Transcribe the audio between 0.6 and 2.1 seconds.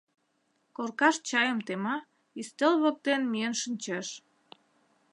Коркаш чайым тема,